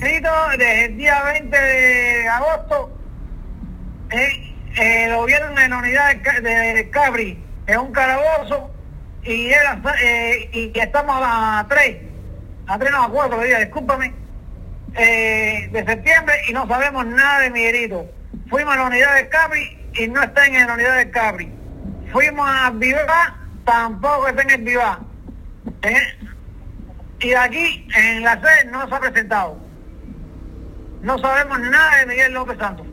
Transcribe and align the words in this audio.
Desde 0.00 0.86
el 0.86 0.96
día 0.96 1.22
20 1.24 1.56
de 1.56 2.28
agosto, 2.28 2.90
eh, 4.10 4.54
eh, 4.76 5.08
lo 5.10 5.26
vieron 5.26 5.58
en 5.58 5.70
la 5.70 5.78
unidad 5.78 6.16
de, 6.16 6.88
Cabri, 6.90 7.38
en 7.66 7.78
un 7.78 7.92
calabozo, 7.92 8.70
y, 9.24 9.50
eh, 9.50 10.72
estamos 10.74 11.16
a 11.22 11.66
tres, 11.68 11.98
a 12.66 12.78
tres 12.78 12.90
no 12.92 13.04
a 13.04 13.10
cuatro 13.10 13.42
días, 13.42 13.60
discúlpame, 13.60 14.14
eh, 14.94 15.68
de 15.70 15.84
septiembre 15.84 16.34
y 16.48 16.52
no 16.54 16.66
sabemos 16.66 17.04
nada 17.04 17.40
de 17.40 17.50
Miguelito. 17.50 18.06
Fuimos 18.48 18.74
a 18.74 18.78
la 18.78 18.86
unidad 18.86 19.14
de 19.16 19.28
Cabri 19.28 19.90
y 19.94 20.08
no 20.08 20.22
está 20.22 20.46
en 20.46 20.66
la 20.66 20.74
unidad 20.74 20.96
de 20.96 21.10
Cabri. 21.10 21.52
Fuimos 22.10 22.48
a 22.48 22.70
Vivá, 22.70 23.36
tampoco 23.66 24.28
está 24.28 24.42
en 24.42 24.50
el 24.50 24.62
Vivá. 24.62 24.98
¿Eh? 25.82 26.18
Y 27.20 27.34
aquí, 27.34 27.86
en 27.94 28.24
la 28.24 28.40
sede, 28.40 28.70
no 28.70 28.88
se 28.88 28.94
ha 28.94 29.00
presentado. 29.00 29.69
No 31.02 31.18
sabemos 31.18 31.60
nada 31.60 31.98
de 31.98 32.06
Miguel 32.06 32.32
López 32.34 32.58
Santos. 32.58 32.86